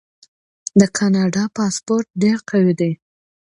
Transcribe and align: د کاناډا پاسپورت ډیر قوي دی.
د 0.79 0.81
کاناډا 0.97 1.43
پاسپورت 1.57 2.07
ډیر 2.21 2.37
قوي 2.49 2.73
دی. 2.81 2.91